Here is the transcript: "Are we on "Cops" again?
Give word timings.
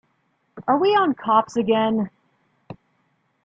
"Are 0.67 0.79
we 0.79 0.95
on 0.95 1.13
"Cops" 1.13 1.57
again? 1.57 2.09